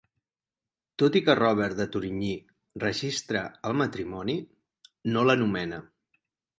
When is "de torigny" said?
1.83-2.33